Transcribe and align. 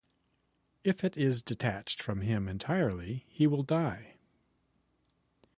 If 0.83 1.03
it 1.03 1.15
is 1.15 1.43
detached 1.43 2.01
from 2.01 2.21
him 2.21 2.47
entirely, 2.47 3.23
he 3.27 3.45
will 3.45 3.61
die. 3.61 4.15